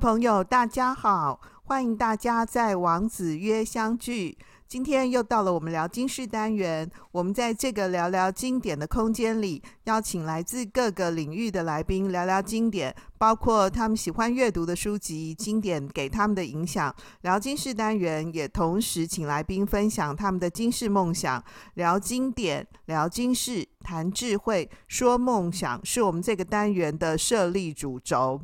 [0.00, 4.38] 朋友，大家好，欢迎大家在王子约相聚。
[4.66, 16.94] 今天又到了我们聊经世单元，我们在这个聊聊经典的空间里，邀请来自各个领域的来宾聊聊经典，包括他们喜欢阅读的书籍、经典给他们的影响。
[17.20, 21.44] 聊经世单元也同时请来宾分享他们的经世梦想。
[21.74, 28.40] 聊经典，聊经世，谈智慧，说梦想，是我们这个单元的设立主轴。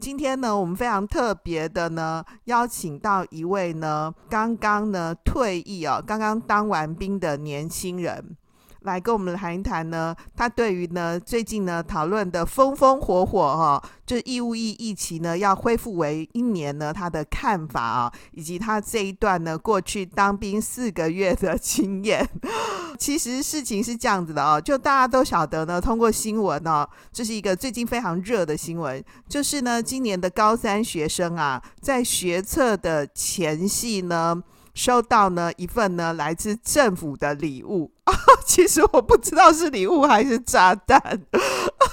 [0.00, 8.36] 今天呢，我们非常特别的呢，邀请到一位呢，刚刚呢退役啊，刚刚当完兵的年轻人。
[8.82, 22.28] 来跟我们谈一谈呢，他对于呢最近呢讨论的风风火火哈、哦，就是义务役疫情呢要恢复为一年呢，他的看法啊，以及他这一段呢过去当兵四个月的经验。
[22.98, 34.42] 其实事情是这样子的哦，就大家都晓得呢，通过新闻哦，这是一个最近非常热的新闻，就是呢今年的高三学生啊，在学测的前夕呢。
[34.78, 38.14] 收到呢一份呢来自政府的礼物啊，
[38.46, 41.20] 其实我不知道是礼物还是炸弹，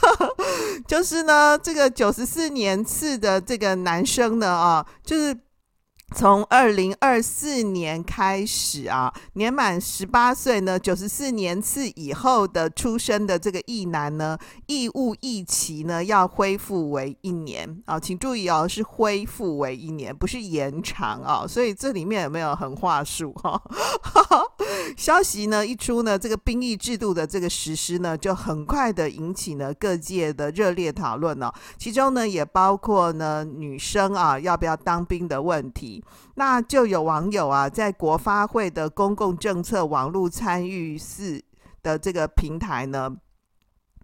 [0.88, 5.36] 就是呢这个九十四年次的这个男生呢啊，就是。
[6.16, 23.62] 从二零二四年开始啊，年满十八岁呢，九十四年次以后的出生的这个役男呢，义务役期呢要恢复为一年啊，请注意哦，是恢复为一年，不是延长啊，所以这里面有没有很话术哈？
[24.96, 36.02] 消息呢一出呢，这个兵役制度的这个实施呢，就很快的引起呢各界的热烈讨论呢，其中呢也包括呢女生啊要不要当兵的问题。
[36.36, 41.44] 那就有网友啊，在国发会的公共政策网络参与室
[41.82, 43.16] 的这个平台呢，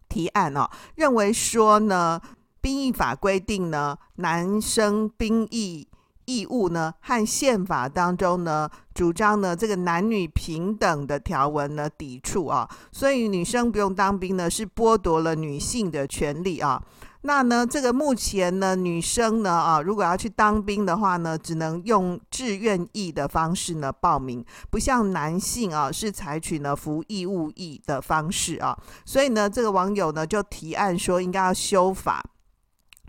[0.07, 2.21] 提案哦，认为说呢，
[2.61, 5.87] 兵役法规定呢，男生兵役
[6.25, 16.81] 义务呢，和宪法当中呢，主张呢，这个男女平等的条文呢，抵触啊，所以女生不用当兵呢，是剥夺了女性的权利啊。
[17.23, 32.23] 那呢，这个目前呢，女生呢啊，如果要去当兵的话呢，只能用志愿役的方式呢报名，不像男性啊是采取呢服义务役的方式啊，所以呢，这个网友呢就提案说应该要修法。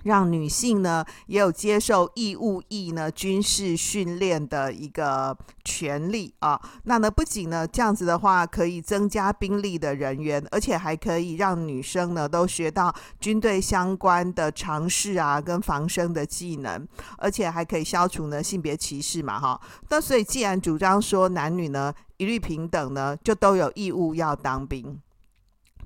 [0.04, 6.60] 让女性呢也有接受义务役呢军事训练的一个权利啊。
[6.84, 16.86] 那呢不仅呢这样子的话可以增加兵力的人员，而且还可以让女生呢都学到军队相关的常识啊跟防身的技能，
[17.19, 19.60] 而且还可以消除呢性别歧视嘛哈。
[19.88, 25.00] 那所以既然主张说男女呢一律平等呢，就都有义务要当兵。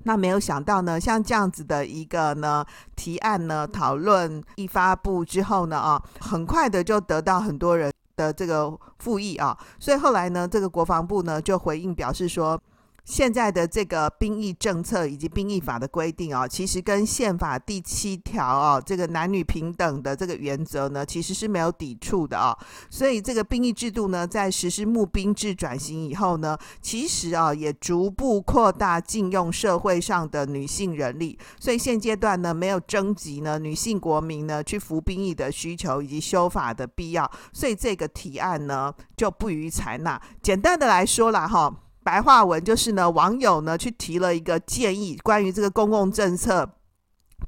[0.07, 12.59] 那没有想到呢，像这样子的一个呢提案呢讨论一发布之后呢啊，很快的就得到很多人的这个复议啊，所以后来呢，这个国防部呢就回应表示说。
[13.07, 22.55] 现在的这个兵役政策以及兵役法的规定啊，其实跟宪法第七条啊，这个男女平等的这个原则呢，其实是没有抵触的啊。
[22.91, 31.39] 所以这个兵役制度呢，在实施募兵制转型以后呢，其实啊，也逐步扩大禁用社会上的女性人力。
[31.61, 40.21] 所以现阶段呢，没有征集呢女性国民呢去服兵役的需求以及修法的必要，所以这个提案呢就不予采纳。
[40.43, 41.73] 简单的来说啦，哈。
[42.07, 46.65] 白话文就是呢，网友呢去提了一个建议，关于这个公共政策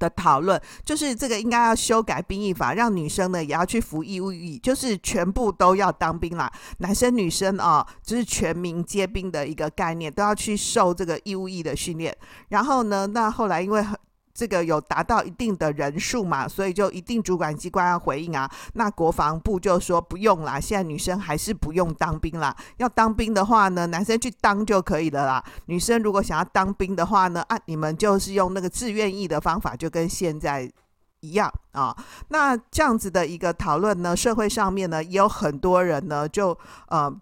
[0.00, 12.12] 的讨论，就是这个应该要修改兵役法，让女生呢也要去服义务役，就是全部都要当兵啦，男生女生啊，就是全民皆兵的一个概念，都要去受这个义务役的训练。
[12.48, 13.96] 然后呢，那后来因为很。
[14.38, 18.48] 这个有达到一定的人数嘛，所以就一定主管机关要回应啊。
[18.74, 22.56] 那国防部就说不用啦，现在女生还是不用当兵啦。
[22.76, 25.44] 要当兵的话呢，男生去当就可以了啦。
[25.66, 30.70] 女生如果想要当兵的话呢，啊，你们就是用那个志愿役的方法，就跟现在
[31.18, 31.96] 一样啊。
[32.28, 36.56] 那这样子的一个讨论呢，社会上面呢也有很多人呢就
[36.86, 37.12] 呃。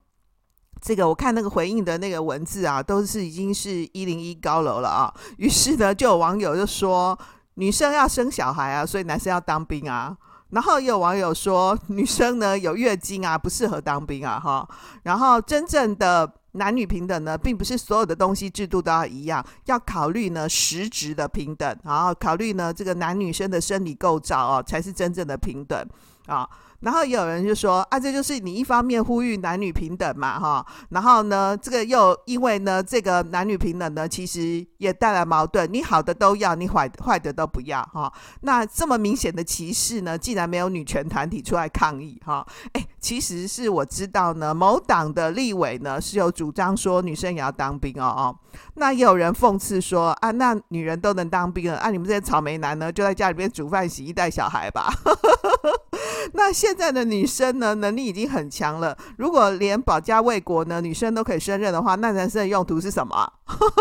[0.87, 5.13] 这个我看那个回应的那个文字啊，都是已经是一零一高楼了啊。
[5.37, 7.19] 于是呢，就有网友就说，
[7.55, 10.17] 女生要生小孩啊，所以男生要当兵啊。
[10.51, 14.65] 然后也有网友说，女生呢有月经啊，不适合当兵啊，哈。
[15.03, 25.85] 然后真正的男女平等呢，并不是所有的东西制度都要一样，要考虑呢实质的平等，然后考虑呢这个男女生的生理构造哦，才是真正的平等
[26.27, 26.49] 啊。
[26.81, 38.13] 然后也有人就说啊，这就是你一方面呼吁男女平等嘛，哈，然后呢，这个又因为呢，这个男女平等呢，其实也带来矛盾，你好的都要，你坏坏的都不要，哈。
[38.43, 42.47] 那这么明显的歧视呢，竟然没有女权团体出来抗议，哈。
[42.73, 48.37] 哎，其实是我知道呢，某党的立委呢是有主张说女生也要当兵哦，哦。
[48.75, 54.93] 那也有人讽刺说啊，那女人都能当兵了，啊，你们这些草莓男呢，就在家里边煮饭、洗衣、带小孩吧。
[56.33, 58.97] 那现现在的女生呢，能力已经很强了。
[59.19, 63.33] 如果连保家卫国呢，女生都可以胜任的话，那男生的用途是什么？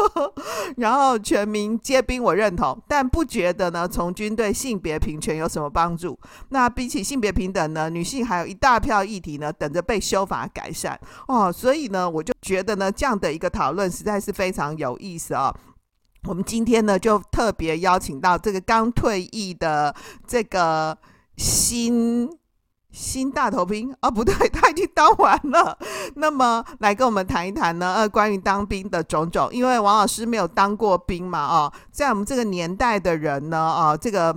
[0.77, 6.15] 然后全民皆兵，我认同，但不觉得呢，从军对性别平权有什么帮助。
[6.49, 11.51] 那比起性别平等呢，女性还有一大票议题呢，等着被修法改善哦。
[11.51, 15.49] 所以呢，我就觉得呢，这样的一个讨论实在是非常有意思啊、哦。
[16.27, 19.95] 我们今天呢，就特别邀请到这个刚退役的
[20.27, 20.95] 这个。
[21.37, 22.29] 新
[22.95, 25.77] 新大头兵啊，不对，他已经当完了。
[26.15, 29.49] 那么来跟我们谈一谈呢，呃，关于当兵的种种。
[29.51, 34.35] 因为王老师没有当过兵嘛，哦，在我们这个年代的人呢，哦，这个。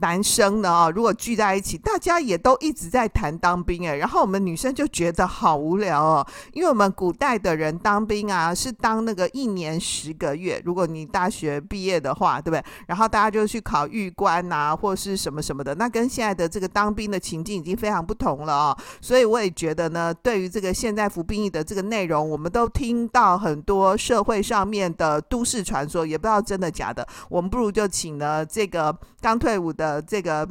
[0.00, 12.64] 男生呢啊，如果聚在一起，大家也都一直在谈当兵诶，然后我们女生就觉得好无聊哦，因为我们古代的人当兵啊，是当那个一年十个月，如果你大学毕业的话，对不对？
[12.86, 18.78] 然后大家就去考狱官啊，或是什么什么的，那跟现在的这个当兵的情境已经非常不同了哦。
[19.02, 27.06] 所以我也觉得呢，对于这个现在服兵役的这个内容，我们都听到很多社会上面的都市传说，也不知道真的假的。
[27.28, 29.89] 我们不如就请了这个刚退伍的。
[29.90, 30.48] 呃，这个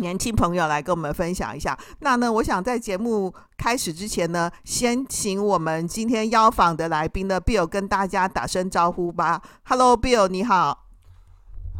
[0.00, 1.78] 年轻朋友来跟我们分享一下。
[2.00, 9.40] 那呢，我想在节目开始之前呢，先请我们今天邀访的来宾呢，Bill 跟大家打声招呼吧。
[9.66, 10.86] Hello，Bill，你好。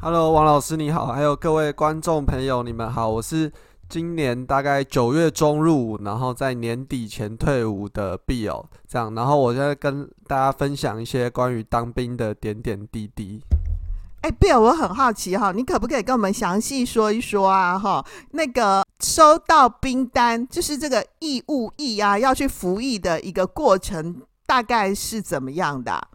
[0.00, 3.08] Hello，王老师你好，还有各位观众朋友，你们好。
[3.08, 3.52] 我是
[3.88, 8.66] 今年大概九月中入伍，然后在年底前退伍的 Bill。
[8.86, 13.42] 这样，然后我现在跟大家分享一些关于当兵的点点滴滴。
[14.26, 17.78] 哎，Bill，我很好奇哈，你可不可以跟我们详细说一说啊？
[17.78, 26.08] 哈，那个收到兵单，就是这个义务役啊，要去服役的一个过程，大概是怎么样的？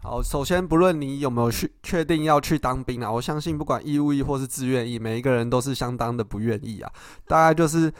[0.00, 6.92] 好，首先不论你有没有去确定要去当兵啊，我相信不管义务役或是志愿役，每一个人都是相当的不愿意啊。
[7.26, 7.92] 大概就是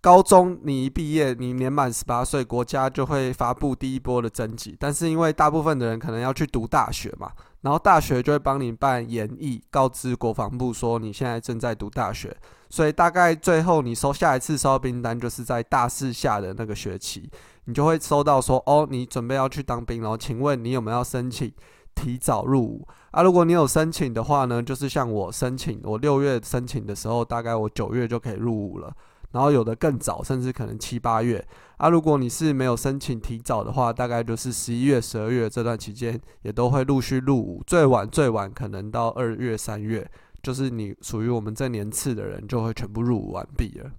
[0.00, 7.30] 高中你一毕业，你年满十八岁，国家就会发布第一波的征集，但是因为大部分的人可能要去读大学嘛。
[7.62, 12.36] 然后大学就会帮你办研议，告知国防部说你现在正在读大学，
[12.68, 17.30] 所以大概最后你收下一次收兵单就是在大四下的那个学期，
[17.64, 21.50] 你就会收到说哦，你准备要去当兵了，请问你有没有申请
[21.94, 23.22] 提早入伍啊？
[23.22, 28.94] 如果你有申请的话呢，就是像我申请，我六月申请的时候，大概我九月就可以入伍了。
[29.34, 31.44] 然后有的更早，甚至可能七八月
[31.76, 31.88] 啊。
[31.88, 37.60] 如果你是没有申请提早的话，大概就是十一月、十二月这段期间也都会陆续入伍。
[37.66, 40.08] 最晚最晚可能到二月、三月，
[40.40, 43.90] 就是你属于我们这年次的人就会全部入伍完毕了。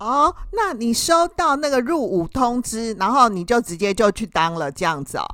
[0.00, 5.24] 哦，那你收到那个入伍通知，然后你就直接就去当了这样子哦？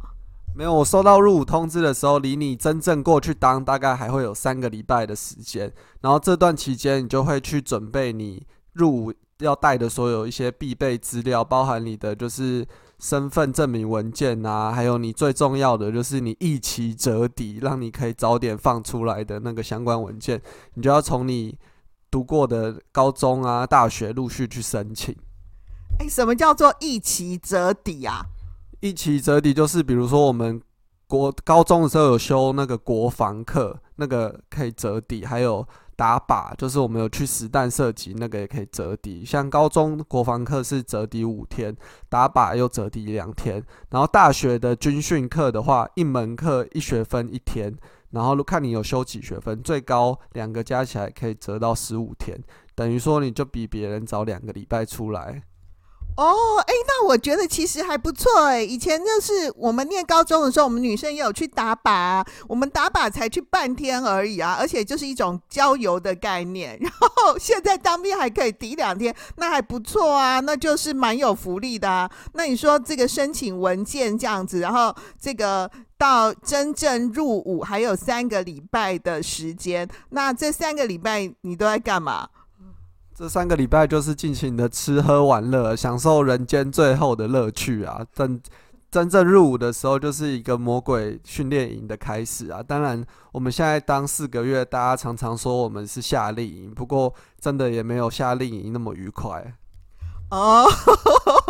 [0.55, 5.73] 没有，我收到入伍通知的时候，离你真正过去当大概还会有三个礼拜的时间。
[6.03, 8.47] 然后这段期间，你就会去准备你。
[8.75, 12.67] 入伍要带的所有一些必备资料，包含你的就是
[12.99, 20.41] 身份证明文件啊，还有你最重要的就是你一期折抵，让你可以早点放出来的那个相关文件，
[20.75, 21.59] 你就要从你
[22.11, 25.15] 读过的高中啊、大学陆续去申请。
[25.99, 28.23] 诶，什么叫做一期折抵啊？
[28.81, 30.63] 一期折抵就是比如说我们
[31.09, 35.67] 国高中的时候有修那个国防课，那个可以折抵，还有。
[35.97, 39.25] 打靶就是我们有去实弹射击，那个也可以折抵。
[39.25, 41.77] 像高中国防课是折抵五天，
[42.09, 43.63] 打靶又折抵两天。
[43.91, 47.77] 然后大学的军训课的话，一门课一学分一天，
[48.11, 52.43] 然后看你有修几学分，最高两个加起来可以折到十五天，
[52.75, 55.43] 等于说你就比别人早两个礼拜出来。
[56.15, 58.63] 哦，哎，那我觉得其实还不错哎。
[58.63, 66.79] 以前就是我们念高中的时候，我们女生也有去打靶，我们打靶才去半天而已啊，而且就是一种郊游的概念。
[66.83, 72.11] 然后现在当兵还可以抵两天，那还不错啊，那就是蛮有福利的啊。
[72.35, 82.29] 那你说这个申请文件这样子，然后这个到真正入伍还有三个礼拜的时间，那这三个礼拜你都在干嘛？
[83.15, 88.05] 这三个礼拜就是尽情的吃喝玩乐，享受人间最后的乐趣啊！
[88.13, 88.41] 真
[88.91, 92.63] 真正入伍的时候，就是一个魔鬼训练营的开始啊。
[92.63, 99.55] 当然，我们现在当四个月，大家常常说我们是夏令营，不过真的也没有夏令营那么愉快。
[100.31, 100.65] 哦，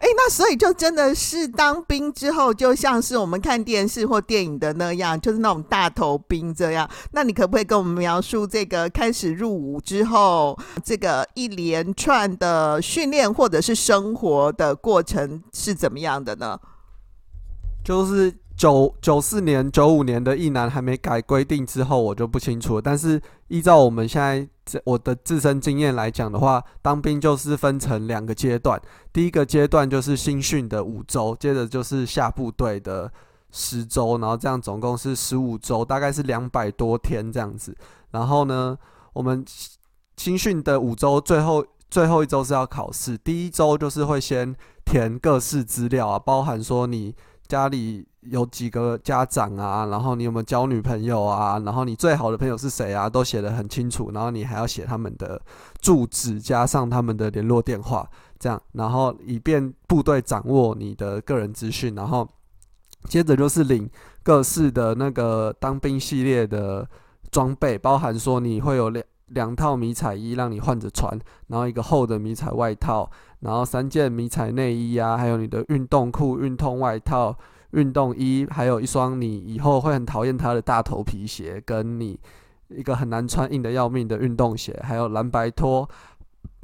[0.00, 6.88] 哎，那所以就真的是当兵之后，就像是我们看电视或电影的那样，就是那种大头兵这样。
[7.12, 16.58] 那你可不可以跟我们描述这个开始入伍之后，这个一连串的训练或者是生活的过程是怎么样的呢？
[17.84, 18.34] 就是。
[18.60, 22.82] 九九四年、九五年的役男还没改规定之后，我就不清楚了。
[22.82, 23.18] 但是
[23.50, 28.80] 依照我们现在这我的自身经验来讲的话，当兵就是分成两个阶段。
[29.12, 33.12] 第一个阶段就是新训的五周，接着就是下部队的
[33.50, 37.76] 十周，然后这样总共是十五周，大概是两百多天这样子。
[38.12, 38.78] 然后呢，
[39.12, 39.44] 我们
[40.16, 44.54] 新训的五周最后最后一周是要考试，第一周就是会先
[44.84, 47.14] 填各式资料啊，包含说你
[47.48, 48.06] 家里。
[48.22, 54.10] 有几个家长啊，然后你有没有交女朋友啊，然后你最好的朋友是谁啊，都写得很清楚。
[54.12, 55.40] 然后你还要写他们的
[55.80, 58.06] 住址，加上他们的联络电话，
[58.38, 61.94] 这样，然后以便部队掌握你的个人资讯。
[61.94, 62.28] 然后
[63.08, 63.88] 接着就是领
[64.22, 66.86] 各式的那个当兵系列的
[67.30, 77.34] 装备，包含说你会有两两套迷彩衣让你换着穿，然后一个厚的迷彩外套，然后三件迷彩内衣啊，还有你的运动裤、运动外套。
[77.72, 82.18] 运动衣，还有一双你以后会很讨厌它的大头皮鞋，跟你
[82.68, 85.88] 一个很难穿、硬得要命的运动鞋，还有蓝白拖，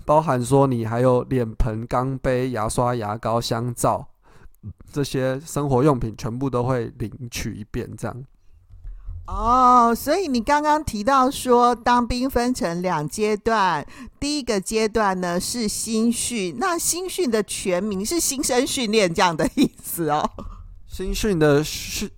[0.05, 4.09] 包含说你还有脸盆、钢杯、牙刷、牙膏、香皂
[4.93, 8.25] 这些生活用品，全部都会领取一遍，这样。
[9.27, 13.85] 哦，所以你刚刚提到说当兵分成两阶段，
[14.21, 20.31] 第一个阶段呢是新训，那新训的全名是新生训练这样的意思哦。
[20.97, 21.63] 新训的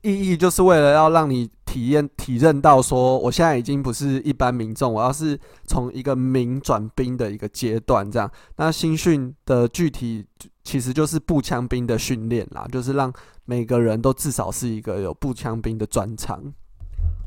[0.02, 8.30] 意义就是为了要让你体验、体认到说，我现在已经不是一般民众，我要是从一个民转兵的一个阶段这样。
[8.54, 10.25] 那新训的具体
[10.62, 13.12] 其实就是步枪兵的训练啦，就是让
[13.47, 16.40] 每个人都至少是一个有步枪兵的专长。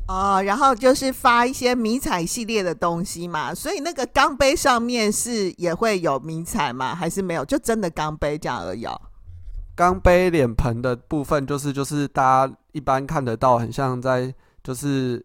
[0.08, 6.94] 哦，然后就是发一些迷彩系列的东西嘛，所以那个钢杯上面是也会有迷彩吗？
[6.94, 7.44] 还是没有？
[7.44, 8.86] 就真的钢杯这样而已。
[9.74, 15.24] 钢杯脸盆的部分，就是就是大家一般看得到，很像在就是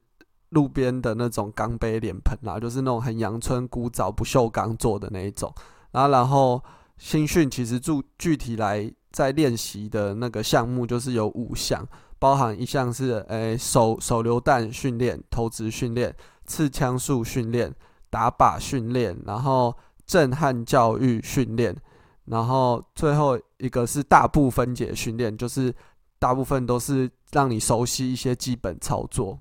[0.50, 5.54] 路边的那种钢杯脸盆啦，就是那种很阳春、古早、不锈钢做的那一种。
[5.92, 6.64] 然后，然后
[6.98, 11.86] 新训其实具具体来在练习的那个项目，就是有五项，
[12.18, 17.74] 包含一项是诶、手手榴弹训练、投掷训练、刺枪术训练、
[18.10, 19.76] 打靶训练，然后
[20.06, 21.76] 震撼教育训练。
[22.26, 25.74] 然后最后一个是大部分解训练，就是
[26.20, 29.40] 大部分都是让你熟悉一些基本操作。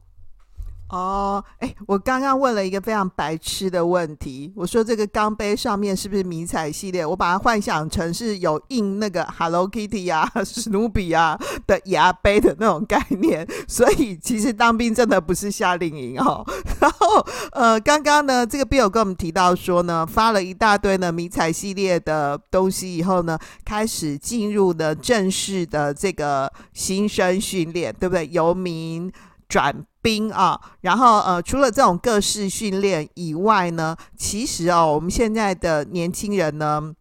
[0.88, 7.05] 哦，哎，我刚刚问了一个非常白痴的问题，我说这个钢杯上面是不是迷彩系列？
[7.05, 16.47] 我把它幻想成是有印那个 Hello Kitty 啊、史努比啊的牙杯的那种概念，所以其实当兵真的不是夏令营哦。
[16.81, 28.28] 然后，呃，刚刚呢，这个 Bill 跟我们提到说呢，发了一大堆呢迷彩系列的东西以后呢，开始进入了正式的这个新生训练，对不对？
[28.31, 29.12] 由民
[29.49, 29.75] 转
[30.06, 36.94] 兵啊，然后呃，除了这种各式训练以外呢，其实哦，我们现在的年轻人呢，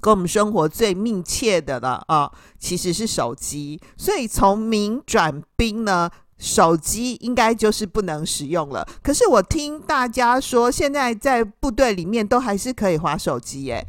[0.00, 3.80] 跟我们生活最密切的了啊，其实是手机。
[3.96, 8.86] 所以从民转兵呢，手机应该就是不能使用了。
[9.02, 13.84] 可是我听大家说，现在在部队里面都还是可以滑手机耶。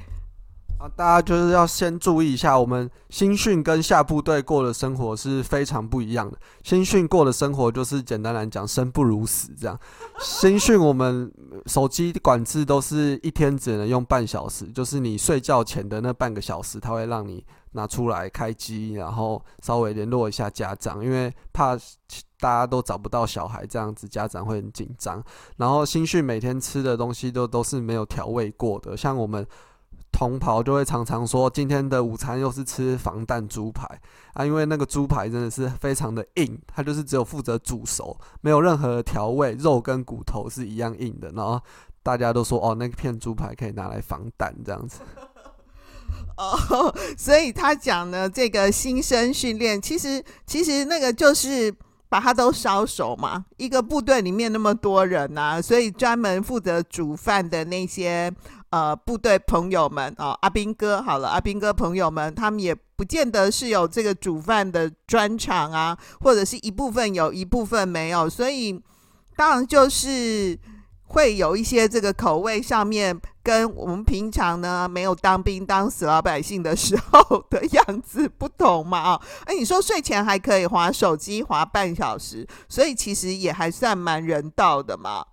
[0.80, 6.38] 啊，大家就是要先注意一下，我们新训跟下部队过的生活是非常不一样的。
[6.64, 9.78] 新训过的生活就是简单来讲，生不如死这样。
[10.22, 11.30] 新训我们
[11.66, 21.76] 手机管制都是一天只能用半小时，就是你睡觉前的那半个小时，他会让你拿出来开机，然后稍微联络一下家长，因为怕
[22.40, 25.22] 大家都找不到小孩，这样子家长会很紧张。
[25.58, 29.46] 然后新训每天吃的东西都都是没有调味过的，像我们。
[30.20, 33.88] 同袍就会常常说，今天的午餐又是吃防弹猪排
[34.34, 41.32] 啊，因为那个猪排真的是非常的硬，它就是只有负责煮熟，没有任何调味，肉跟骨头是一样硬的。
[41.32, 41.58] 然后
[42.04, 45.00] 大家都说，哦，那片猪排可以拿来防弹这样子。
[46.36, 51.74] 哦，所以他讲的这个新生训练，其实其实那个就是。
[52.12, 58.34] 把它都烧熟嘛，一个部队里面那么多人呐、啊，所以专门负责煮饭的那些
[58.70, 68.82] 呃部队朋友们哦，阿兵哥好了，阿兵哥朋友们，他们也不见得是有这个煮饭的专长啊，或者是一部分有一部分没有，所以
[69.36, 70.60] 当然就是。
[71.12, 85.26] 会有一些这个口味上面跟我们平常呢没有当兵当死老百姓的时候 的样子不同嘛啊，哎，你说睡前还可以划手机划半小时，所以其实也还算蛮人道的嘛。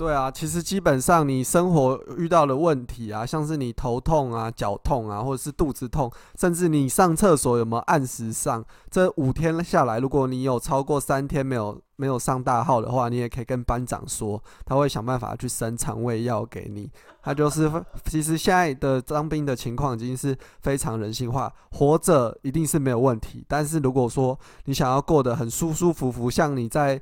[0.00, 16.90] 对啊，其实基本上你生活遇到的问题啊，像是你头痛啊、脚痛啊，或者是肚子痛，甚至你上厕所有没有按时上，这五天下来，如果你有超过三天没有没有上大号的话，你也可以跟班长说，他会想办法去生肠胃药给你。
[17.22, 17.70] 他就是，
[18.08, 26.98] 其实现在的当兵的情况已经是非常人性化，活着一定是没有问题，但是如果说你想要过得很舒舒服服，像你在。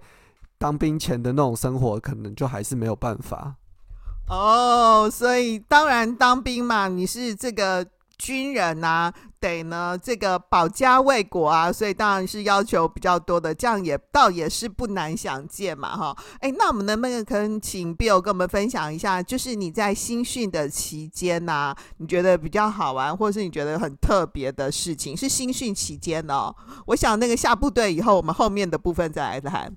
[0.58, 3.54] 当兵前的那种生活，可能就还是没有办法。
[4.28, 7.86] 哦，所以当然当兵嘛，你是这个
[8.18, 9.10] 军人啊，
[9.40, 16.14] 得呢这个保家卫国啊，所以当然是要求比较多的，这样也倒也是不难想见嘛，哈。
[16.40, 26.54] 哎，那我们能不能可能请 Bill 跟我们分享一下，就是你在新训的期间呐、你觉得比较好玩，或是你觉得很特别的事情，是新训期间哦。
[26.88, 29.74] 我想那个下部队以后，我们后面的部分再来谈。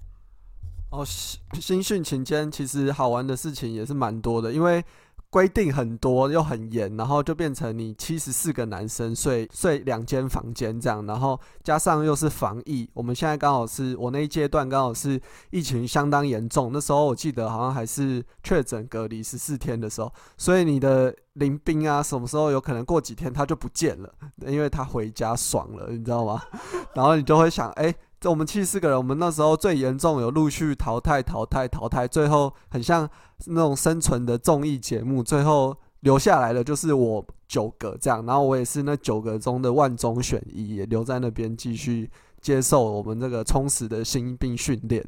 [0.92, 4.84] 哦，新新训期间其实好玩的事情也是蛮多的，因为
[5.30, 15.18] 规定很多又很严，然后就变成你七十四个男生睡睡两间房间这样，然后加上又是防疫，我们现在刚好是我那一阶段刚好是
[15.50, 24.14] 疫情相当严重，那时候我记得好像还是确诊隔离十四天的时候，所以你的邻兵啊，什么时候有可能过几天他就不见了，
[24.46, 26.42] 因为他回家爽了，你知道吗？
[26.94, 33.10] 然后你就会想，哎、这我们七十四个人，我们那时候最严重，有陆续淘汰、淘汰、淘汰，最后很像
[33.48, 45.04] 那种生存的综艺节目，最后留下来的就是我九个这样，然后我也是那九个中的万中选一，也留在那边继续接受我们这个充实的新兵训练。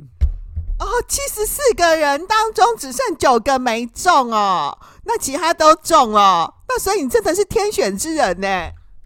[0.79, 8.48] 哦，七十四个人当中只剩九个没中哦，那其他都中了，那所以你真的是天选之人呢。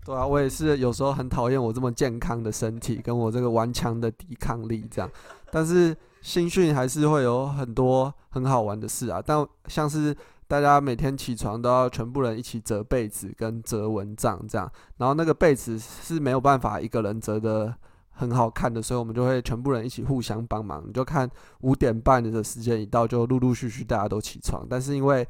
[0.07, 5.11] 对啊，我也是有时候很讨厌我这么健康的身体，跟我这个顽强的抵抗力这样。
[5.51, 10.15] 但是新训还是会有很多很好玩的事啊，但像是
[10.47, 17.75] 大家每天起床都要全部人一起折被子跟折蚊帐这样，然后那个被子是没有办法一个人折得
[18.11, 20.81] 很好看的，所以我们就会全部人一起互相帮忙。
[20.87, 21.29] 你就看
[21.63, 25.27] 五点半的时间一到，就陆陆续续大家都起床，但是因为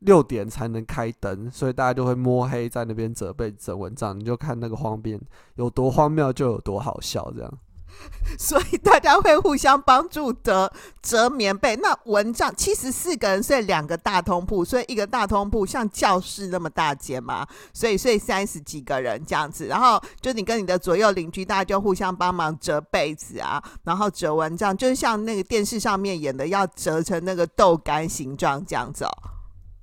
[0.00, 5.20] 六点才能开灯，所以大家就会摸黑在那边折被折蚊帐，你就看那个荒边
[5.56, 7.52] 有多荒谬，就有多好笑这样。
[8.38, 11.76] 所以大家会互相帮助折折棉被。
[11.76, 19.66] 那蚊帐七十四个人睡两个大通铺，所以一个大通铺像教室那么大间嘛，所以睡三十几个人这样子。
[19.66, 29.10] 然后就你跟你的左右邻居，大家就互相帮忙折被子啊，然后折蚊帐，就是像那个电视上面演的，要折成那个豆干形状这样子哦。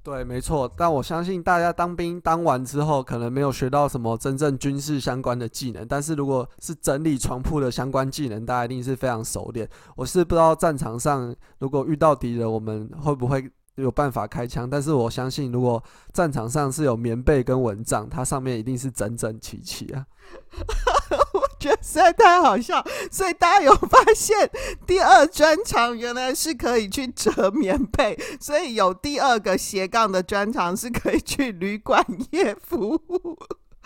[0.07, 9.69] 对，没错，但我相信大家当兵当完之后，可能没有学到什么真正军事相关的技能，但是如果是整理床铺的相关技能，大家一定是非常熟练。
[9.97, 20.05] 我是不知道战场上如果遇到敌人，我们会不会有办法开枪，但是我相信如果战场上是有棉被跟蚊帐，它上面一定是整整齐齐啊。
[21.59, 24.49] 觉得实在太好笑，所以大家有发现
[24.85, 33.37] 第二专长原来是可以去折棉被，所以有第二个斜杠的专长是可以去旅馆业服务。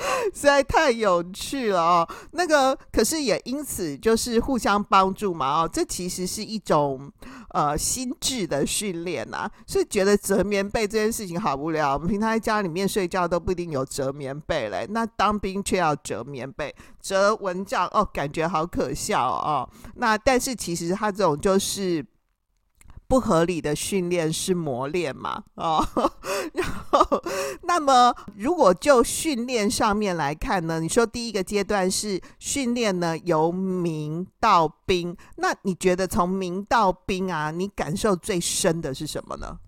[0.34, 2.10] 实在太有趣了哦！
[2.32, 7.12] 那个可是也因此就是互相帮助嘛哦，这其实是一种
[7.50, 9.50] 呃心智的训练呐。
[9.68, 19.70] 所以觉得折棉被这件事情好无聊，我们平常在家里面睡觉都不一定有折棉被嘞，那当兵却要折棉被、折蚊帐哦，感觉好可笑哦。
[19.96, 22.06] 那但是其实他这种就是。
[23.12, 25.44] 不合理的训练是磨练嘛？
[25.56, 25.86] 哦，
[26.56, 27.22] 然后，
[27.64, 30.80] 那么如果就训练上面来看呢？
[30.80, 39.60] 你说第一个阶段是训练呢，由明到兵，那你觉得从明到兵啊，你感受最深的是什么呢？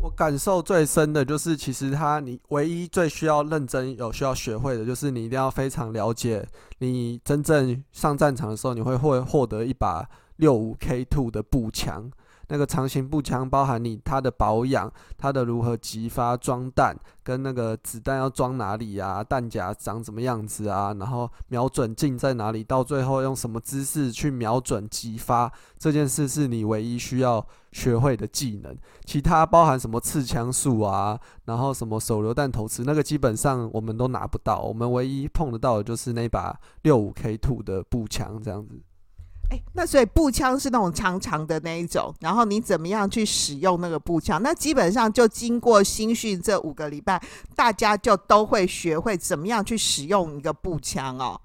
[0.00, 6.48] 我感受最深的就是，其实他你唯一最需要认真有需要学会的，就是你一定要非常了解，
[6.78, 12.10] 你真正上战场的时候，你会会获得一把六五 K two 的步枪。
[12.50, 28.76] 那个长型步枪包含你它的保养、它的如何击发、装弹，跟那个子弹要装哪里啊，弹夹长什么样子啊，然后瞄准镜在哪里，到最后用什么姿势去瞄准击发，这件事是你唯一需要学会的技能。
[29.04, 38.80] 其他包含什么刺枪术啊，然后什么手榴弹投掷，那个基本上我们都拿不到，我们唯一碰得到的就是那把六五 K Two 的步枪这样子。
[39.50, 44.40] 哎，那所以步枪是那种长长的那一种，然后你怎么样去使用那个步枪？
[44.42, 47.20] 那基本上就经过新训这五个礼拜，
[47.56, 51.40] 大家就都会学会怎么样去使用一个步枪哦。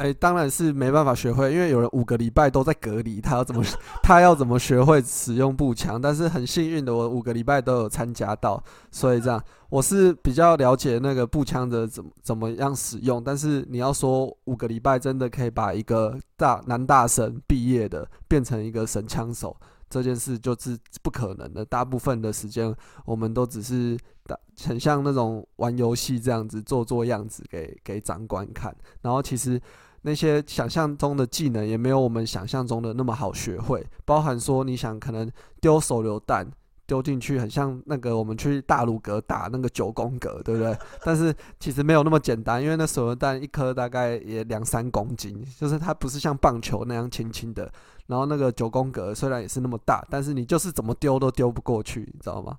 [0.00, 3.62] 哎，当然是没办法学会，因为有人五个礼拜都在隔离，他要怎么
[4.02, 6.00] 他要怎么学会使用步枪？
[6.00, 13.22] 但是很幸运的，我五个礼拜都有参加到，所以这样我是比较了解那个步枪的怎么怎么样使用。
[13.22, 19.54] 但是你要说五个礼拜真的可以把一个大男大生毕业的变成一个神枪手，
[19.90, 21.62] 这件事就是不可能的。
[21.62, 24.34] 大部分的时间我们都只是打
[24.64, 29.60] 很像那种玩游戏这样子做做样子给给长官看，然后其实。
[30.02, 36.50] 那些想象中的技能也没有我们想象中的那么好学会，包含说你想可能丢手榴弹
[36.86, 40.76] 丢进去，很像那个我们去大鲁阁打那个九宫格，对不对？
[41.04, 47.70] 但是其实没有那么简单，因为那手榴弹一颗大概也两三公斤，就是它不是像棒球那样轻轻的。
[48.06, 52.56] 然后那个九宫格虽然也是那么大，但是你就是怎么丢都丢不过去，你知道吗？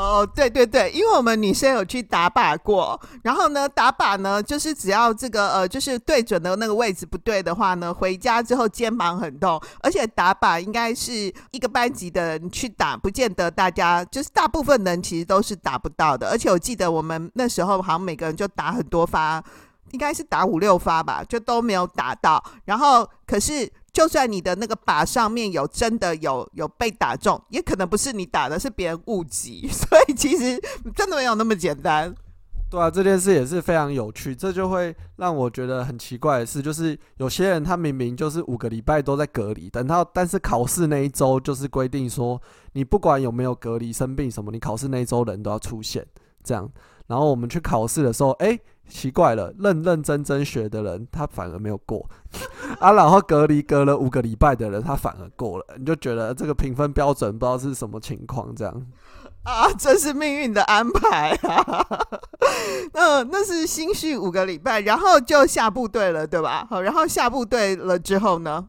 [0.00, 11.12] 哦，对对对，因为我们女生有去打靶过，然后呢，打靶呢，就是只要这个呃，就是对准的那个位置不对的话呢，回家之后肩膀很痛，而且打靶应该是
[11.50, 19.44] 一个班级的人去打，不见得大家就是大部分人其实都是打不到的，而且我记得我们那时候好像每个人就打很多发，
[19.92, 23.70] 应该是打五六发吧，就都没有打到，然后可是。
[23.92, 30.62] 就算你的那个靶上面有真的有有被打中，也可能不是你打的，是别人误击， 所以其实
[30.94, 32.14] 真的没有那么简单。
[32.70, 42.40] 对啊，这件事也是非常有趣，这就会让我觉得很奇怪的是，就是有些人他明明就是五个礼拜都在隔离，等到但是考试那一周就是规定说，
[42.74, 46.06] 你不管有没有隔离、生病什么，你考试那一周人都要出现
[46.44, 46.70] 这样。
[47.08, 48.56] 然后我们去考试的时候，哎。
[48.90, 52.04] 奇怪了，认认真真学的人，他反而没有过
[52.78, 52.92] 啊。
[52.92, 55.64] 然后隔离隔了五个礼拜的人，他反而过了。
[55.78, 58.86] 你就觉得这个评分标准不知道是什么情况，这样
[59.44, 61.86] 啊，这是命运的安排啊。
[62.92, 66.66] 嗯，那是新训五个礼拜，然后就下部队了，对吧？
[66.68, 68.68] 好，然后下部队了之后呢？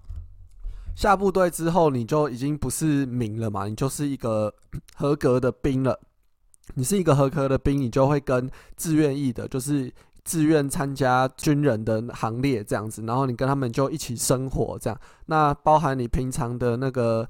[0.96, 4.54] 下部队之后，你就已经不是民了嘛，你就是一个
[4.96, 6.00] 合格的兵了。
[6.76, 9.92] 你是一个合格的兵，你就会跟自愿役的，就是。
[10.24, 17.28] 自愿参加军人的行列这样子，然后你跟他们就一起生活这样，那包含你平常的那个。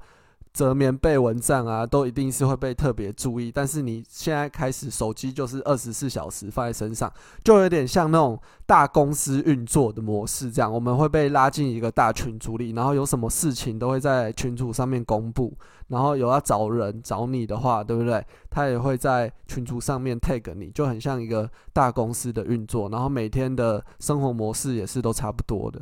[0.52, 3.50] 折棉被、蚊帐啊，都一定是会被特别注意。
[3.50, 7.10] 但是你现在开始，手机就是二十四小时放在身上，
[7.42, 10.72] 就有点像那种大公司运作的模式这样。
[10.72, 15.52] 我们会被拉进一个大群组里，然后有什么事情都会在群组上面公布。
[15.88, 18.24] 然后有要找人找你的话，对不对？
[18.48, 22.88] 他也会在群组上面 tag 你，就很像一个大公司的运作。
[22.88, 25.80] 然后每天的生活模式也是都差不多的。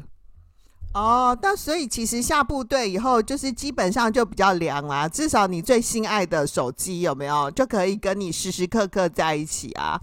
[0.92, 5.08] 哦，那所以其实下部队以后，就是基本上就比较凉啦。
[5.08, 9.96] 至少你最心爱的手机有没有，就可以跟你时时刻刻在一起啊？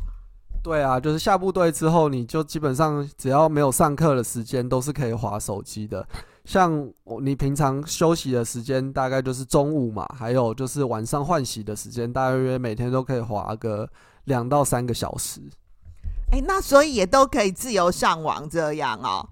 [0.63, 6.07] 对啊，就是下部队之后，你就基本上只要没有上课的时间，都是可以划手机的。
[6.45, 6.89] 像
[7.21, 13.87] 你平常休息的时间，大概就是中午嘛，还有就是晚上换洗的时间，大约每天都可以划个
[14.23, 15.41] 两到三个小时。
[16.31, 19.27] 哎，那所以也都可以自由上网这样哦。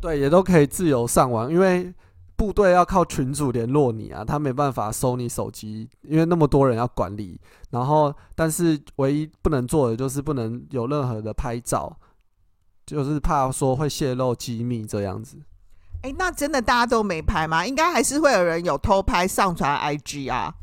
[0.00, 1.92] 对，也都可以自由上网，因为
[2.36, 7.40] 部队要靠群主联络你啊，他没办法收你手机，因为那么多人要管理。
[7.70, 11.96] 然后，但是唯一不能做的就是不能有任何的拍照，
[12.84, 15.38] 就是怕说会泄露机密这样子。
[16.02, 17.66] 哎，那真的大家都没拍吗？
[17.66, 20.54] 应该还是会有人有偷拍上传 IG 啊。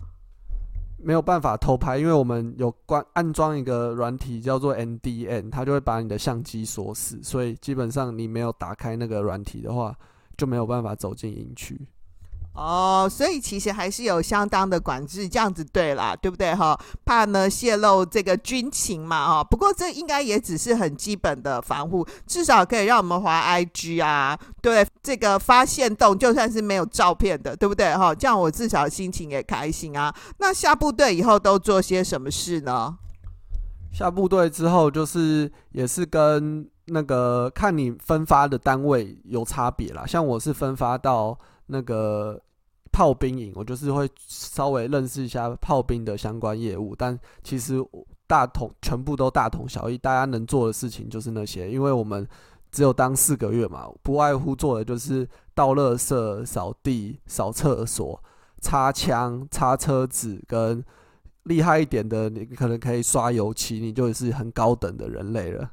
[1.03, 9.95] 没有办法偷拍，因为我们有关安装一个软体叫做 NDN，它就会把你的相机锁死，所以基本上你没有打开那个软体的话，
[10.37, 11.79] 就没有办法走进营区。
[12.55, 16.79] 哦，所以其实还是有相当的管制，这样子对啦，对不对哈？
[17.03, 19.43] 怕呢泄露这个军情嘛哈。
[19.43, 28.13] 不过这应该也只是很基本的防护，至少可以让我们滑 IG 啊，对这个发现洞，就算是没有照片的，对不对哈？
[28.13, 30.13] 这样我至少心情也开心啊。
[30.37, 32.95] 那下部队以后都做些什么事呢？
[33.91, 41.35] 下部队之后就是也是跟那个看你分发的单位有差别啦，像我是分发到。
[41.67, 42.39] 那个
[42.91, 47.83] 炮兵营，我就是会稍微认识一下炮兵的相关业务，但其实
[48.27, 52.27] 大同全部都大同小异，大家能做的事情就是那些，因为我们
[52.71, 58.23] 只有当四个月嘛，不外乎做的就是倒垃圾、扫地、扫厕所、
[58.61, 60.83] 擦枪、擦车子，跟
[61.43, 65.69] 厉害一点的，你可能可以刷油漆，你就是很高等的人类了。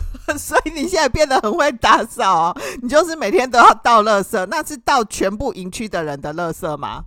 [0.36, 7.04] 所以你现在变得很会打扫哦，你就是每天都要倒垃圾，那是倒全部营区的人的垃圾吗？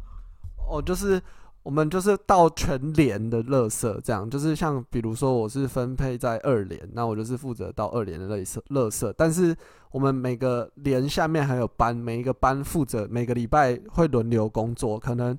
[0.70, 1.22] 哦，就是
[1.64, 9.56] 我们就是倒全连的垃圾，这样就是像比如说我是分配在二连，那我就是负责倒二连的垃圾垃圾，但是
[9.92, 15.38] 我们每个连下面还有班，每一个班负责每个礼拜会轮流工作，可能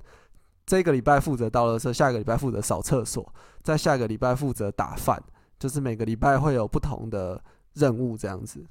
[0.65, 3.33] 这个礼拜负责倒垃圾，下个礼拜负责扫厕所，
[3.63, 5.21] 再下个礼拜负责打饭。
[5.61, 7.39] 就是每个礼拜会有不同的
[7.75, 8.65] 任务这样子。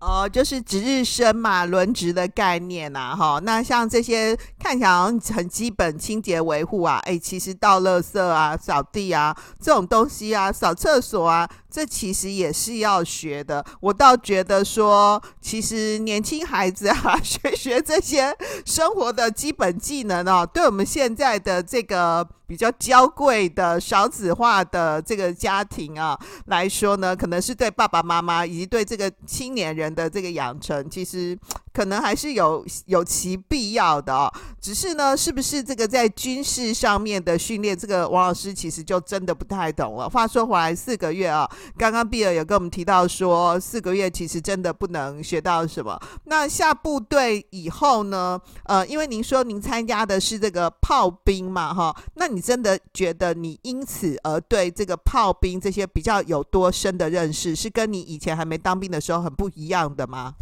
[0.00, 3.40] 哦，就是值日生嘛，轮值的概念呐、啊，哈。
[3.44, 13.64] 那像这些看起来好像很基本清洁维护啊，哎，其实倒垃圾啊、扫地啊这种东西啊、扫厕所啊，这其实也是要学的。
[13.80, 29.92] 我倒觉得说，其实年轻孩子啊， 学学这些生活的基本技能哦，对我们现在的这个比较娇贵的少子化的这个家庭啊来说呢，可能是对爸爸妈妈以及对这个青年人。
[29.92, 31.38] 的这个养成，其实
[31.72, 34.32] 可能还是有有其必要的哦。
[34.60, 40.08] 只是呢，是不是这个在军事上面的训练，这个王老师其实就真的不太懂了。
[40.08, 46.00] 话说回来，四个月啊，刚刚碧尔有跟我们提到说，四个月其实真的不能学到什么。
[46.26, 48.40] 那下部队以后呢？
[48.66, 59.72] 呃，因为您说您参加的是这个炮兵嘛，哈，那你真的觉得你因此而对这个炮兵这些比较有多深的认识，是跟你以前还没当兵的时候很不一？
[59.72, 60.34] 样的吗？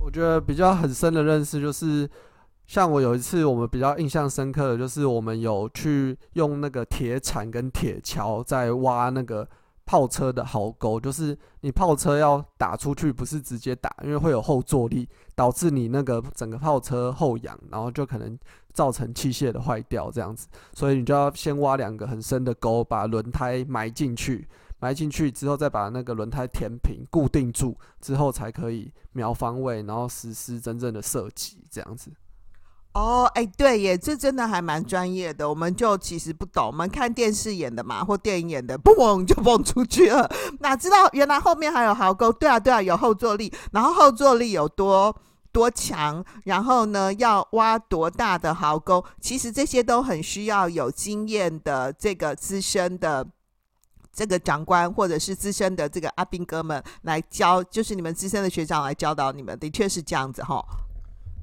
[0.00, 2.08] 我觉得比较很深的认识就是，
[2.66, 9.46] 像我有一次我们比较印象深刻的就是，我们有去用那个铁铲跟铁锹在挖那个
[9.88, 18.38] 炮车的壕沟，就是你炮车要打出去不是直接打，因为会有后坐力，导致你那个整个炮车后仰，然后就可能
[18.74, 24.46] 造成器械的坏掉这样子，所以你就要先挖两个很深的沟，把轮胎埋进去。
[24.80, 32.12] 埋进去之后，再把那个轮胎填平、固定住之后，才可以瞄方位，然后实施真正的射击，这样子。
[32.98, 35.48] 哦，哎，对耶，这真的还蛮专业的。
[35.48, 42.32] 我们就其实不懂，我们看电视演的嘛，或电影演的，嘣 就蹦出去了，哪知道原来后面还有壕沟？
[42.32, 45.14] 对啊，对啊，有后坐力，然后后坐力有多
[45.52, 46.24] 多强？
[46.42, 49.04] 然后呢，要挖多大的壕沟？
[49.20, 53.24] 其实这些都很需要有经验的这个资深的。
[54.10, 60.60] 这个长官或者是资深的这个阿兵哥们来教，就是你们资深的学长来教导你们，的确是这样子哈。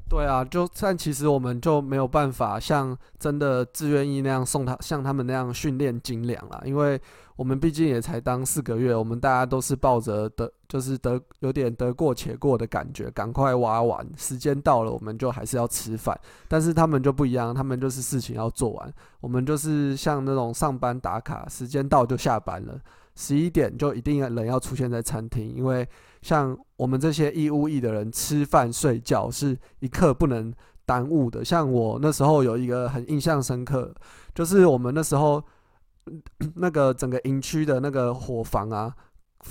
[0.08, 7.02] 对啊，就但其实我们就没有办法像真的志愿役那样送他，像他们那样训练精良啦，因为
[7.36, 16.18] 我们毕竟也才当四个月，我们大家都是抱着的，就是得有点得过且过的感觉，赶快挖完，时间到了我们就还是要吃饭。
[16.48, 22.80] 但是他们就不一样，他们就是事情要做完，我们就是像那种上班打卡，时间到就下班了，
[23.16, 25.88] 十一点就一定要人要出现在餐厅，因为。
[26.22, 30.52] 像我们这些义务役的人，吃饭睡觉是一刻不能
[30.84, 31.46] 耽误的。
[31.46, 33.94] 像我那时候有一个很印象深刻，
[34.34, 35.44] 就是我们那时候
[36.56, 38.92] 那个整个营区的那个伙房啊，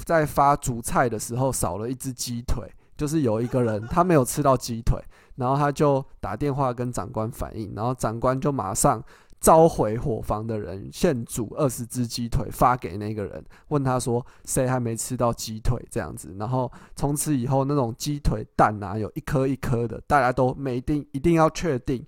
[0.04, 5.00] 在发主菜的时候少了一只鸡腿，就是有一个人他没有吃到鸡腿，
[5.36, 9.00] 然后他就打电话跟长官反映，然后长官就马上。
[9.44, 15.78] 召回伙房的人，现煮二十只鸡腿发给那个人，问他说谁还没吃到鸡腿？
[15.90, 22.02] 这样子，然后从此以后那种鸡腿蛋啊，有一颗一颗的，大家都没定，一定要确定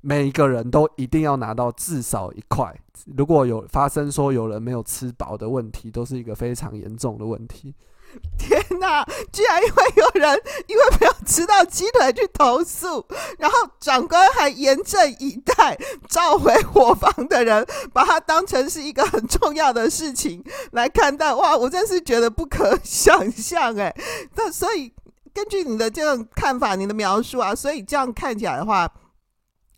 [0.00, 2.76] 每一个人都一定要拿到至少一块，
[3.16, 7.72] 如果有发生说有人没有吃饱的问题，都是一个非常严重的问题。
[8.38, 9.04] 天哪！
[9.32, 13.04] 居然因为有人因为没有吃到鸡腿去投诉，
[13.38, 15.76] 然后长官还严阵以待，
[16.08, 20.42] 召回伙房的人，把它当成是一个很重要的事情
[20.72, 21.34] 来看待。
[21.34, 23.94] 哇，我真是觉得不可想象哎。
[24.36, 24.92] 那所以
[25.34, 28.90] 根据你的这种看法，你的描述啊，所以这样看起来的话，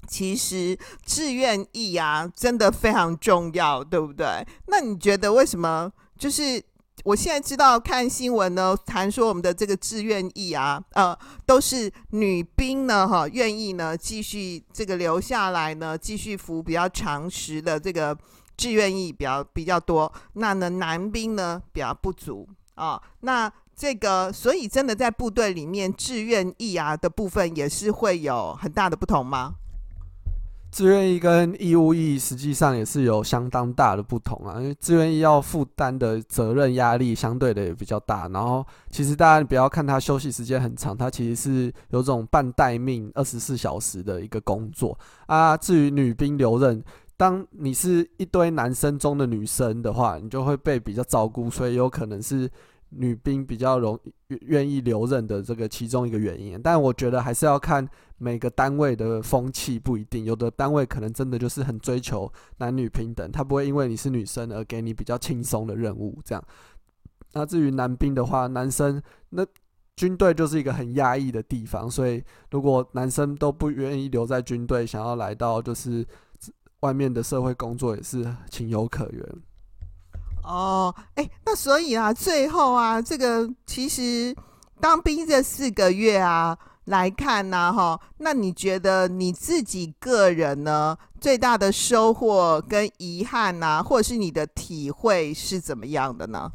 [0.07, 4.47] 其实志愿役啊，真的非常重要，对不对？
[4.67, 6.63] 那你觉得为什么就是？
[7.05, 18.17] 我现在知道看新闻呢，谈说我们的这个志愿役啊，呃，都是女兵呢，哈，愿意呢继续这个留下来呢，继续服比较长时的这个
[18.57, 20.13] 志愿役比较比较多。
[20.35, 23.01] 那呢，男兵呢比较不足啊。
[23.21, 29.55] 那这个，所以真的在部队里面，志愿役啊的部分也是会有很大的不同吗？
[30.71, 38.29] 志愿役跟义务役实际上也是有相当大的不同啊，因为志愿役要负担的责任压力相对的也比较大。
[38.29, 45.57] 然后，其实大家不要看他休息时间很长，他其实是有种半待命、二十四小时的一个工作啊。
[45.57, 46.83] 至于女兵留任，
[47.17, 52.49] 当你是一堆男生中的女生的话，你就会被比较照顾，所以有可能是。
[52.91, 66.45] 女兵比较容易愿意留任的这个其中一个原因，但我觉得还是要看每个单位的风气不一定，有的单位可能真的就是很追求男女平等，他不会因为你是女生而给你比较轻松的任务这样。
[67.33, 69.47] 那至于男兵的话，男生那
[69.97, 76.05] 军队就是一个很压抑的地方，所以如果男生都不愿意留在军队，想要来到就是
[76.81, 79.25] 外面的社会工作，也是情有可原。
[80.43, 84.35] 哦，哎，那所以啊，最后啊，这个其实
[84.81, 96.51] 当兵这四个月啊来看呢，哈，那你觉得你自己个人呢最大的收获跟遗憾呐，或者是你的体会是怎么样的呢？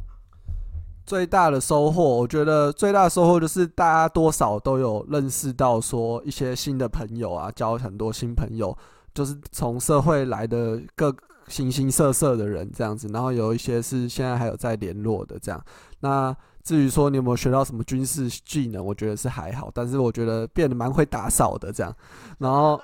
[1.06, 8.76] 最大的收获，我觉得最大的收获就是大家多少都有认识到说一些新的朋友啊，交很多新朋友，
[9.14, 11.14] 就是从社会来的各。
[11.48, 15.64] 形形色色的人这样子，然后有一些是现在还有在联络的这样。
[16.00, 21.94] 那至于说你有没有学到什么军事技能，我觉得是还好，但是我觉得变得蛮会打扫的这样。
[22.38, 22.80] 然后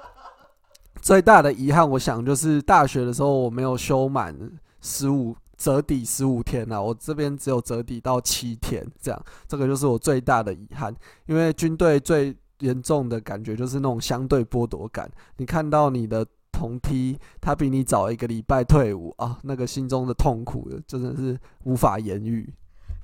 [1.01, 4.37] 最大的遗憾，我想就是大学的时候我没有修满
[4.81, 10.95] 十五折抵十五天啊，我这边只有折抵到七天这样，这个就是我最大的遗憾。
[11.27, 16.25] 因为军队最严重的感觉就是那种相对剥夺感，你看到你的。
[16.53, 22.53] 同梯，他比你早一个礼拜退伍啊，那个心中的痛苦真的是无法言喻。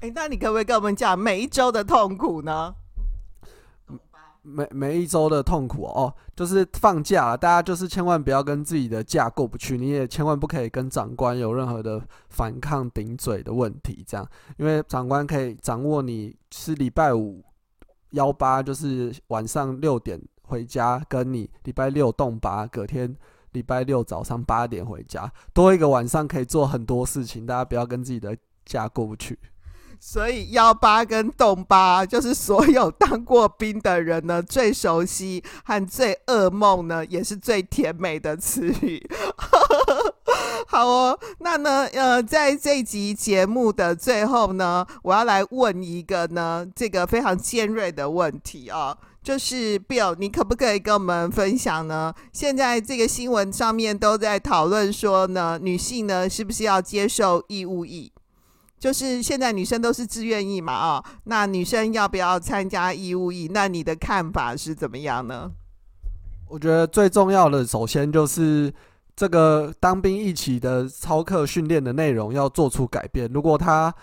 [0.00, 2.74] 哎、欸，那你可不可以跟我们讲每一周的痛苦呢？
[4.42, 17.42] 每每一周的痛苦哦，就是放假，大家就是千万不要跟自己的假过不去，你也千万不可以跟长官有任何的反抗顶嘴的问题，这样，因为长官可以掌握你是礼拜五
[18.12, 23.14] 幺八，就是晚上六点回家，跟你礼拜六动八，隔天。
[23.52, 27.46] 礼拜六早上八点回家，多一个晚上可以做很多事情。
[27.46, 29.38] 大家不要跟自己的假过不去。
[30.00, 39.04] 所以幺八跟洞八，就是所有当过兵的人呢，最熟悉和最噩梦呢，也是最甜美的词语。
[40.68, 48.96] 好哦，那呢，呃，在这集节目的最后呢，我要来问一个呢，这个非常尖锐的问题啊。
[49.28, 52.14] 就是 Bill，你可不可以跟我们分享呢？
[52.32, 58.10] 现在这个新闻上面都在讨论说呢，女性呢是不是要接受义务役？
[58.78, 63.50] 就是现在女生都是自愿役嘛，啊，那女生要不要参加义务役？
[63.52, 65.50] 那你的看法是怎么样呢？
[66.48, 68.72] 我觉得最重要的，首先就是
[69.14, 73.30] 这个当兵一起的操课训练的内容要做出改变。
[73.30, 73.94] 如果他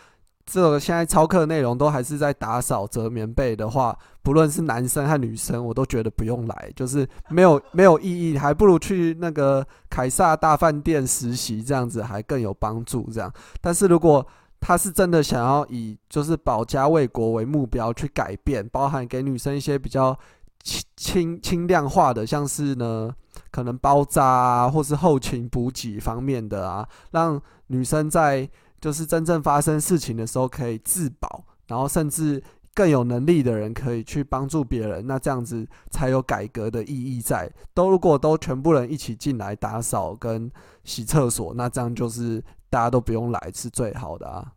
[0.45, 13.09] 这个现在操课内容都还是在打扫、折棉被的话，不论是男生和女生，我都觉得不用来，就是没有没有意义，还不如去那个凯撒大饭店实习，这样子还更有帮助。
[13.11, 14.25] 这样，但是如果
[14.61, 20.15] 他是真的想要以就是保家卫国为目标去改变，包含给女生一些比较
[20.63, 23.11] 轻轻轻量化的，像是呢
[23.49, 28.47] 可能包扎啊，或是后勤补给方面的啊，让女生在。
[28.85, 32.39] 就是真正发生事情的时候可以自保，然后甚至
[32.71, 37.51] 更有能力的人可以去帮助别人，那这样子才有改革的意义在。
[37.73, 40.51] 都如果都全部人一起进来打扫跟
[40.83, 44.53] 洗厕所，那这样就是大家都不用来是最好的啊。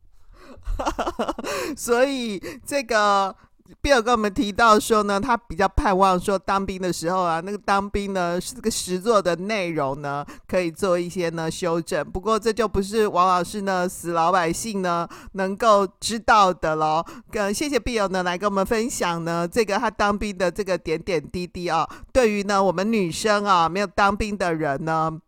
[1.74, 3.34] 所以这个。
[3.82, 12.04] Bill 跟我们提到说呢，他比较盼望说当兵的时候啊，那个当兵呢是这个实作的内容呢，可以做一些呢修正。
[12.10, 17.04] 不过这就不是王老师呢死老百姓呢能够知道的喽。
[17.30, 21.88] 跟谢谢 Bill 呢来跟我们分享呢这个他当兵的这个点点滴滴啊。
[22.12, 25.20] 对于呢我们女生啊没有当兵的人呢。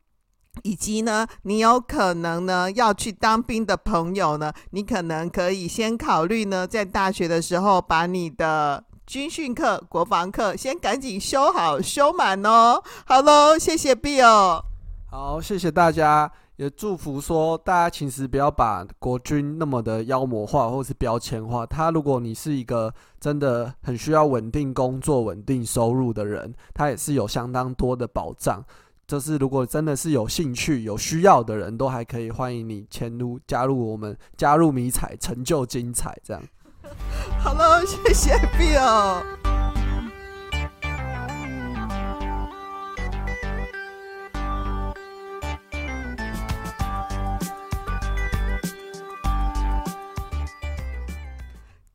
[0.62, 12.82] 以及呢，你有可能呢要去当兵的朋友呢，你可能可以先考虑呢，在大学的时候把你的军训课、国防课先赶紧修好、修满哦。
[13.04, 14.62] 好喽，谢谢 Bill。
[15.10, 21.66] 好，谢谢大家，也祝福说大家其实不要把国军那么的妖魔化或是标签化。
[21.66, 28.64] 他如果你是一个真的很需要稳定工作、稳定收入的人，他也是有相当多的保障。
[29.10, 36.40] 就是如果真的是有兴趣有需要的人都还可以欢迎你迁入加入我们加入迷彩成就精彩这样。
[37.42, 39.20] 好了谢谢 bill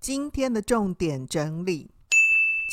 [0.01, 1.94] 今天的重点整理。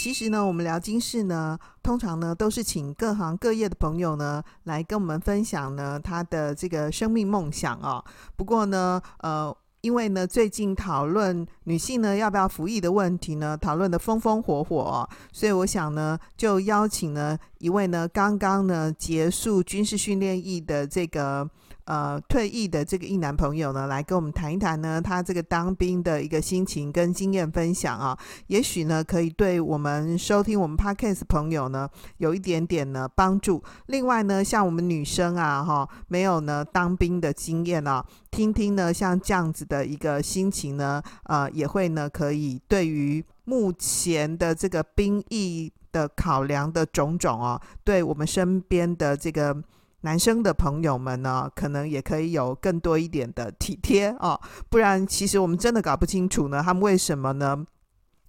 [0.03, 8.03] 其实呢，我们聊经室呢，通常呢都是请各行各业的朋友呢来跟我们分享呢他的这个生命梦想啊。
[8.35, 9.57] 不过呢，呃。
[9.83, 21.49] 因为呢，最近讨论女性呢要不要服役的问题呢，讨论的风风火火，所以我想呢，就邀请呢一位呢刚刚呢结束军事训练役的这个。
[21.85, 28.17] 呃，退役的这个一男朋友呢，来跟我们谈一谈呢，他这个当兵的一个心情跟经验分享啊，
[28.47, 33.63] 也许呢，可以对我们收听我们 Podcast 朋友呢，有一点点呢帮助。
[33.87, 49.63] 另外呢，像我们女生啊，哈，没有呢当兵的经验啊，听听呢像这样子的一个心情呢，呃，也会呢可以对于目前的这个兵役的考量的种种啊，对我们身边的这个。
[50.03, 57.65] 男生的朋友们呢，可能也可以有更多一点的体贴哦，不然其实我们真的搞不清楚呢，他们为什么呢？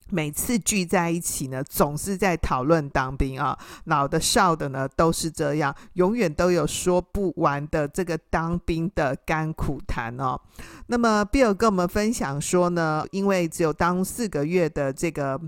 [0.10, 10.40] 每次聚在一起呢，总是在讨论当兵啊，老的少的呢都是这样，永远都有说不完的这个当兵的甘苦谈哦。
[10.88, 15.40] 那么 Bill 跟我们分享说呢，因为只有当四个月的这个。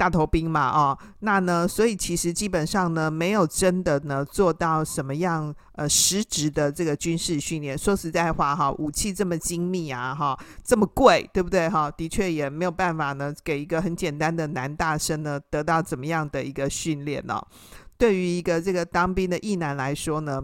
[0.00, 7.76] 大头兵嘛，哦，那呢，所以其实基本上呢，没有真的呢做到什么样呃实质的这个军事训练。
[7.76, 10.34] 说实在话，哈，武器这么精密啊，哈，
[10.64, 11.68] 这么贵，对不对？
[11.68, 17.38] 哈，的确也没有办法呢，给一个很简单的男大生呢得到怎么样的一个训练呢？
[17.98, 20.42] 对于一个这个当兵的役男来说呢，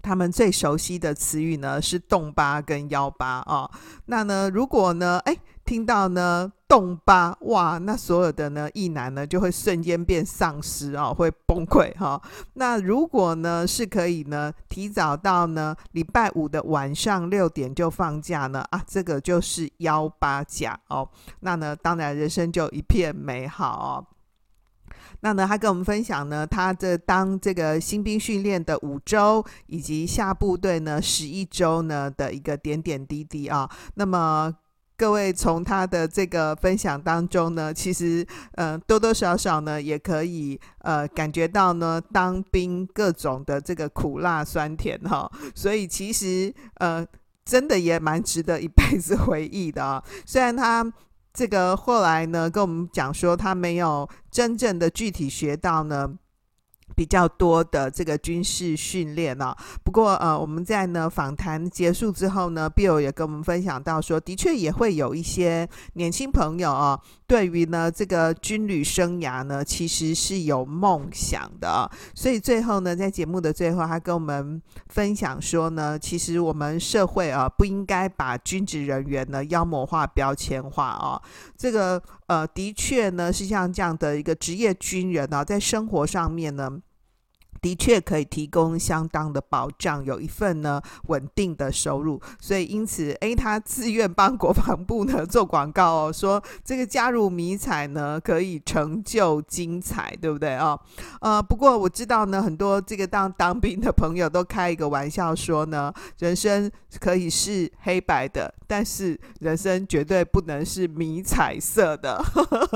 [0.00, 3.70] 他们最熟悉的词语呢是洞八跟幺八啊。
[4.06, 5.36] 那呢，如果呢，哎。
[5.64, 12.22] 听到呢，动八哇，那所有的呢，役男呢就会瞬间变丧尸啊，会崩溃哈、哦。
[12.54, 21.08] 那如果呢是可以呢，提早到呢礼拜五的晚上六点就放假呢啊，这个就是幺八假哦。
[21.40, 24.06] 那呢，当然人生就一片美好哦。
[25.20, 33.70] 那呢，他跟我们分享呢，他这当这个新兵训练的五周，以及下部队呢十一周呢的一个点点滴滴啊。
[33.94, 34.52] 那么。
[35.02, 47.04] 各位从他的这个分享当中呢，其实呃多多少少呢也可以呃感觉到呢当兵各种的这个苦辣酸甜哈，所以其实呃
[47.44, 50.00] 真的也蛮值得一辈子回忆的啊。
[50.24, 50.86] 虽然他
[51.34, 56.16] 这个后来呢跟我们讲说他没有真正的具体学到呢。
[56.94, 71.90] 比较多的这个军事训练啊，不过呃，我们在呢访谈结束之后呢，Bill 也跟我们分享到说，的确也会有一些年轻朋友啊，对于呢这个军旅生涯呢，其实是有梦想的。
[72.14, 81.20] 所以最后呢，在节目的最后，他跟我们分享说呢，其实我们社会啊，不应该把军职人员呢妖魔化、标签化啊。
[81.56, 86.80] 这个呃，的确呢是像这样的一个职业军人啊，在生活上面呢。
[87.62, 100.78] 的确可以提供相当的保障，有一份呢稳定的收入，所以因此，诶，他自愿帮国防部呢 做广告哦，说这个加入迷彩呢可以成就精彩，对不对哦？
[101.20, 112.20] 呃，不过我知道呢，很多这个当当兵的朋友都开一个玩笑说呢，人生可以是黑白的，但是人生绝对不能是迷彩色的，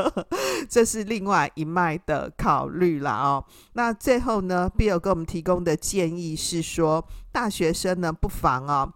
[0.71, 3.45] 这是另外一脉的考虑了哦。
[3.73, 8.93] 那最后呢？Bill 给我们提供的建议是说，大学生呢不妨啊，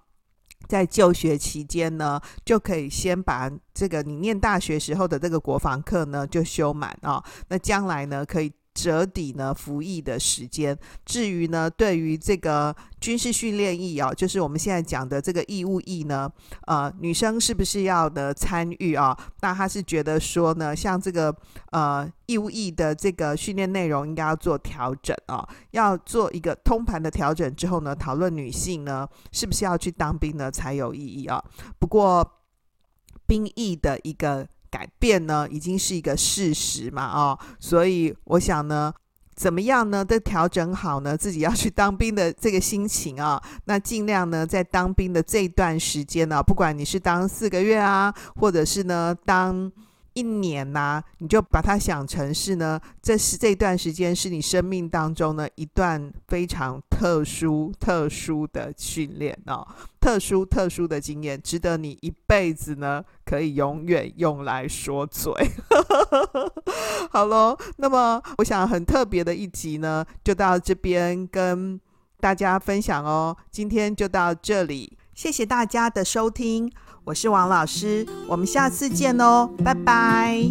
[0.69, 8.53] 在就学期间呢，就可以先把这个你念大学时候的这个国防课呢就修满啊，那将来呢可以。
[8.73, 10.79] 折抵呢服役的时间。
[11.05, 16.31] 至于呢，对于这个军事训练役啊，就是我们现在讲的这个义务役呢，
[16.67, 19.17] 呃，女生是不是要呢参与啊？
[19.41, 21.35] 那他是觉得说呢，像这个
[21.73, 31.43] 呃义务役的这个训练内容应该要做调整啊，要做一个通盘的调整之后呢，讨论女性呢是不是要去当兵呢才有意义啊。
[31.79, 32.39] 不过
[33.27, 34.47] 兵役的一个。
[34.71, 38.93] 改变呢，已经是一个事实嘛，哦，所以我想呢，
[39.35, 49.71] 怎么样呢，都调整好呢，自己要去当兵的这个心情啊，那尽量呢，在当兵的这段时间呢，不管你是当四个月啊，或者是呢，当。
[50.21, 59.67] 一年呐、你就把它想成是呢，这是这段时间是你生命当中呢一段非常特殊、特殊的训练哦，
[59.99, 65.33] 特殊、特殊的经验，值得你一辈子呢可以永远用来说嘴。
[67.11, 71.81] 好喽，那么我想很特别的一集呢，就到这边跟
[72.21, 73.35] 大家分享哦。
[73.51, 76.71] 今天就到这里，谢谢大家的收听。
[77.05, 80.45] 我是王老师，我们下次见哦，拜拜。